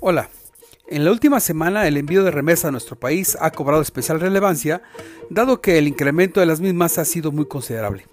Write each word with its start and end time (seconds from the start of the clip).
Hola. 0.00 0.28
En 0.86 1.04
la 1.04 1.10
última 1.10 1.40
semana 1.40 1.88
el 1.88 1.96
envío 1.96 2.22
de 2.22 2.30
remesas 2.30 2.66
a 2.66 2.70
nuestro 2.70 2.94
país 2.94 3.36
ha 3.40 3.50
cobrado 3.50 3.82
especial 3.82 4.20
relevancia, 4.20 4.80
dado 5.28 5.60
que 5.60 5.76
el 5.76 5.88
incremento 5.88 6.38
de 6.38 6.46
las 6.46 6.60
mismas 6.60 6.98
ha 6.98 7.04
sido 7.04 7.32
muy 7.32 7.46
considerable. 7.46 8.06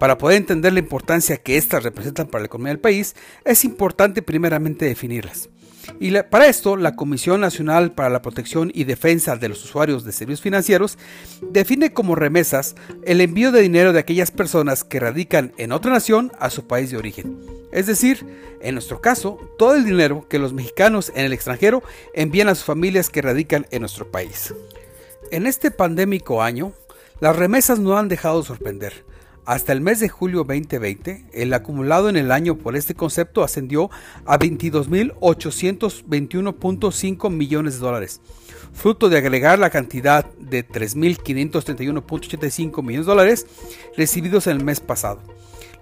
Para 0.00 0.16
poder 0.16 0.38
entender 0.38 0.72
la 0.72 0.78
importancia 0.78 1.36
que 1.36 1.58
éstas 1.58 1.82
representan 1.82 2.26
para 2.26 2.40
la 2.40 2.46
economía 2.46 2.72
del 2.72 2.80
país, 2.80 3.14
es 3.44 3.66
importante 3.66 4.22
primeramente 4.22 4.86
definirlas. 4.86 5.50
Y 6.00 6.10
para 6.22 6.46
esto, 6.46 6.78
la 6.78 6.96
Comisión 6.96 7.42
Nacional 7.42 7.92
para 7.92 8.08
la 8.08 8.22
Protección 8.22 8.72
y 8.72 8.84
Defensa 8.84 9.36
de 9.36 9.50
los 9.50 9.62
Usuarios 9.62 10.02
de 10.02 10.12
Servicios 10.12 10.40
Financieros 10.40 10.96
define 11.42 11.92
como 11.92 12.14
remesas 12.14 12.76
el 13.04 13.20
envío 13.20 13.52
de 13.52 13.60
dinero 13.60 13.92
de 13.92 13.98
aquellas 13.98 14.30
personas 14.30 14.84
que 14.84 15.00
radican 15.00 15.52
en 15.58 15.70
otra 15.70 15.92
nación 15.92 16.32
a 16.38 16.48
su 16.48 16.66
país 16.66 16.90
de 16.90 16.96
origen. 16.96 17.38
Es 17.70 17.86
decir, 17.86 18.24
en 18.62 18.76
nuestro 18.76 19.02
caso, 19.02 19.38
todo 19.58 19.74
el 19.74 19.84
dinero 19.84 20.26
que 20.30 20.38
los 20.38 20.54
mexicanos 20.54 21.12
en 21.14 21.26
el 21.26 21.34
extranjero 21.34 21.82
envían 22.14 22.48
a 22.48 22.54
sus 22.54 22.64
familias 22.64 23.10
que 23.10 23.20
radican 23.20 23.66
en 23.70 23.80
nuestro 23.80 24.10
país. 24.10 24.54
En 25.30 25.46
este 25.46 25.70
pandémico 25.70 26.42
año, 26.42 26.72
las 27.20 27.36
remesas 27.36 27.78
no 27.78 27.98
han 27.98 28.08
dejado 28.08 28.40
de 28.40 28.46
sorprender. 28.46 29.09
Hasta 29.50 29.72
el 29.72 29.80
mes 29.80 29.98
de 29.98 30.08
julio 30.08 30.44
2020, 30.44 31.24
el 31.32 31.52
acumulado 31.52 32.08
en 32.08 32.16
el 32.16 32.30
año 32.30 32.56
por 32.56 32.76
este 32.76 32.94
concepto 32.94 33.42
ascendió 33.42 33.90
a 34.24 34.38
22.821.5 34.38 37.30
millones 37.32 37.74
de 37.74 37.80
dólares, 37.80 38.20
fruto 38.72 39.08
de 39.08 39.18
agregar 39.18 39.58
la 39.58 39.70
cantidad 39.70 40.24
de 40.38 40.64
3.531.85 40.64 42.80
millones 42.84 43.06
de 43.06 43.10
dólares 43.10 43.44
recibidos 43.96 44.46
en 44.46 44.58
el 44.58 44.64
mes 44.64 44.78
pasado 44.78 45.20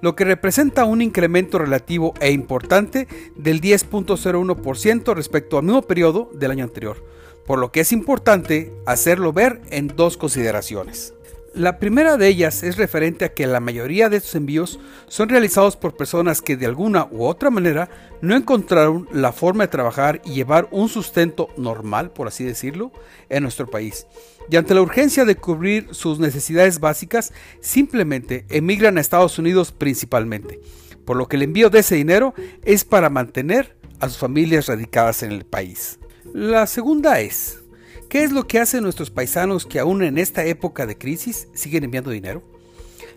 lo 0.00 0.16
que 0.16 0.24
representa 0.24 0.84
un 0.84 1.02
incremento 1.02 1.58
relativo 1.58 2.14
e 2.20 2.30
importante 2.30 3.06
del 3.36 3.60
10.01% 3.60 5.14
respecto 5.14 5.58
al 5.58 5.64
mismo 5.64 5.82
periodo 5.82 6.30
del 6.32 6.52
año 6.52 6.64
anterior, 6.64 7.04
por 7.44 7.58
lo 7.58 7.70
que 7.72 7.80
es 7.80 7.92
importante 7.92 8.72
hacerlo 8.86 9.34
ver 9.34 9.60
en 9.70 9.88
dos 9.88 10.16
consideraciones. 10.16 11.12
La 11.54 11.78
primera 11.78 12.18
de 12.18 12.28
ellas 12.28 12.62
es 12.62 12.76
referente 12.76 13.24
a 13.24 13.32
que 13.32 13.46
la 13.46 13.60
mayoría 13.60 14.08
de 14.08 14.18
estos 14.18 14.34
envíos 14.34 14.78
son 15.08 15.30
realizados 15.30 15.76
por 15.76 15.96
personas 15.96 16.42
que 16.42 16.56
de 16.56 16.66
alguna 16.66 17.08
u 17.10 17.24
otra 17.24 17.50
manera 17.50 17.88
no 18.20 18.36
encontraron 18.36 19.08
la 19.12 19.32
forma 19.32 19.64
de 19.64 19.68
trabajar 19.68 20.20
y 20.24 20.34
llevar 20.34 20.68
un 20.70 20.88
sustento 20.88 21.48
normal, 21.56 22.10
por 22.10 22.28
así 22.28 22.44
decirlo, 22.44 22.92
en 23.30 23.42
nuestro 23.42 23.66
país. 23.66 24.06
Y 24.50 24.56
ante 24.56 24.74
la 24.74 24.82
urgencia 24.82 25.24
de 25.24 25.36
cubrir 25.36 25.88
sus 25.92 26.18
necesidades 26.18 26.80
básicas, 26.80 27.32
simplemente 27.60 28.44
emigran 28.50 28.98
a 28.98 29.00
Estados 29.00 29.38
Unidos 29.38 29.72
principalmente, 29.72 30.60
por 31.06 31.16
lo 31.16 31.28
que 31.28 31.36
el 31.36 31.42
envío 31.42 31.70
de 31.70 31.80
ese 31.80 31.94
dinero 31.94 32.34
es 32.62 32.84
para 32.84 33.10
mantener 33.10 33.76
a 34.00 34.08
sus 34.08 34.18
familias 34.18 34.66
radicadas 34.66 35.22
en 35.22 35.32
el 35.32 35.46
país. 35.46 35.98
La 36.34 36.66
segunda 36.66 37.20
es, 37.20 37.60
¿Qué 38.08 38.24
es 38.24 38.32
lo 38.32 38.46
que 38.46 38.58
hacen 38.58 38.84
nuestros 38.84 39.10
paisanos 39.10 39.66
que 39.66 39.78
aún 39.78 40.02
en 40.02 40.16
esta 40.16 40.46
época 40.46 40.86
de 40.86 40.96
crisis 40.96 41.46
siguen 41.52 41.84
enviando 41.84 42.10
dinero? 42.10 42.42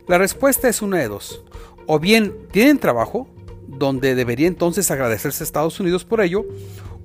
La 0.06 0.18
respuesta 0.18 0.68
es 0.68 0.82
una 0.82 0.98
de 0.98 1.08
dos. 1.08 1.46
O 1.88 1.98
bien 1.98 2.36
tienen 2.52 2.78
trabajo, 2.78 3.30
donde 3.68 4.16
debería 4.16 4.48
entonces 4.48 4.92
agradecerse 4.92 5.44
a 5.44 5.46
Estados 5.46 5.80
Unidos 5.80 6.04
por 6.04 6.20
ello, 6.20 6.46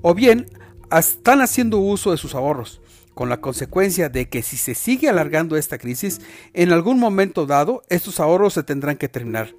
o 0.03 0.15
bien 0.15 0.47
están 0.91 1.41
haciendo 1.41 1.79
uso 1.79 2.11
de 2.11 2.17
sus 2.17 2.35
ahorros, 2.35 2.81
con 3.15 3.29
la 3.29 3.41
consecuencia 3.41 4.09
de 4.09 4.29
que 4.29 4.43
si 4.43 4.57
se 4.57 4.75
sigue 4.75 5.09
alargando 5.09 5.57
esta 5.57 5.79
crisis, 5.79 6.21
en 6.55 6.73
algún 6.73 6.99
momento 6.99 7.47
dado 7.47 7.85
estos 7.89 8.19
ahorros 8.19 8.55
se 8.55 8.65
tendrán 8.65 8.97
que 8.97 9.09
terminar. 9.09 9.55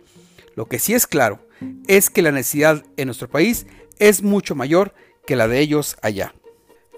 Lo 0.55 0.66
que 0.66 0.80
sí 0.80 0.94
es 0.94 1.08
claro 1.08 1.48
es 1.88 2.09
que 2.09 2.22
la 2.22 2.33
necesidad 2.33 2.83
en 2.98 3.05
nuestro 3.05 3.30
país 3.30 3.67
es 4.00 4.22
mucho 4.22 4.53
mayor 4.53 4.94
que 5.25 5.38
la 5.38 5.48
de 5.48 5.59
ellos 5.59 5.95
allá. 6.02 6.33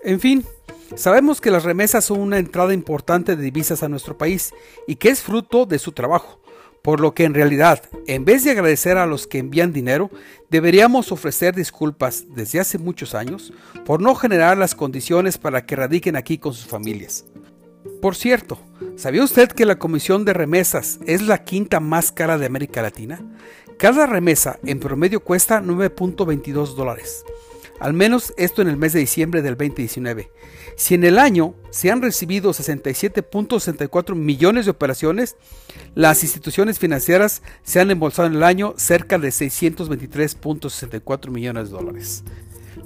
En 0.03 0.19
fin, 0.19 0.43
Sabemos 0.95 1.39
que 1.39 1.51
las 1.51 1.63
remesas 1.63 2.05
son 2.05 2.19
una 2.19 2.39
entrada 2.39 2.73
importante 2.73 3.35
de 3.35 3.43
divisas 3.43 3.83
a 3.83 3.89
nuestro 3.89 4.17
país 4.17 4.53
y 4.87 4.95
que 4.95 5.09
es 5.09 5.21
fruto 5.21 5.65
de 5.65 5.79
su 5.79 5.91
trabajo, 5.91 6.41
por 6.81 6.99
lo 6.99 7.13
que 7.13 7.25
en 7.25 7.33
realidad, 7.33 7.83
en 8.07 8.25
vez 8.25 8.43
de 8.43 8.51
agradecer 8.51 8.97
a 8.97 9.05
los 9.05 9.27
que 9.27 9.37
envían 9.37 9.71
dinero, 9.71 10.09
deberíamos 10.49 11.11
ofrecer 11.11 11.55
disculpas 11.55 12.25
desde 12.35 12.59
hace 12.59 12.77
muchos 12.77 13.13
años 13.13 13.53
por 13.85 14.01
no 14.01 14.15
generar 14.15 14.57
las 14.57 14.75
condiciones 14.75 15.37
para 15.37 15.65
que 15.65 15.75
radiquen 15.75 16.15
aquí 16.15 16.37
con 16.37 16.53
sus 16.53 16.65
familias. 16.65 17.25
Por 18.01 18.15
cierto, 18.15 18.59
¿sabía 18.95 19.23
usted 19.23 19.49
que 19.49 19.65
la 19.65 19.77
comisión 19.77 20.25
de 20.25 20.33
remesas 20.33 20.99
es 21.05 21.21
la 21.21 21.43
quinta 21.43 21.79
más 21.79 22.11
cara 22.11 22.37
de 22.37 22.45
América 22.45 22.81
Latina? 22.81 23.21
Cada 23.77 24.05
remesa 24.05 24.59
en 24.63 24.79
promedio 24.79 25.21
cuesta 25.21 25.61
9.22 25.61 26.75
dólares 26.75 27.23
al 27.79 27.93
menos 27.93 28.33
esto 28.37 28.61
en 28.61 28.67
el 28.67 28.77
mes 28.77 28.93
de 28.93 28.99
diciembre 28.99 29.41
del 29.41 29.57
2019. 29.57 30.31
Si 30.75 30.93
en 30.95 31.03
el 31.03 31.19
año 31.19 31.55
se 31.71 31.91
han 31.91 32.01
recibido 32.01 32.51
67.64 32.51 34.15
millones 34.15 34.65
de 34.65 34.71
operaciones, 34.71 35.35
las 35.95 36.23
instituciones 36.23 36.79
financieras 36.79 37.41
se 37.63 37.79
han 37.79 37.91
embolsado 37.91 38.27
en 38.27 38.35
el 38.35 38.43
año 38.43 38.73
cerca 38.77 39.17
de 39.17 39.29
623.64 39.29 41.29
millones 41.29 41.69
de 41.69 41.77
dólares. 41.77 42.25